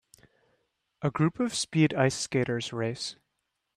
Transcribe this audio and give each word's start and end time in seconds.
A 1.03 1.11
group 1.11 1.39
of 1.39 1.53
speed 1.53 1.93
ice 1.93 2.15
skaters 2.15 2.73
race. 2.73 3.17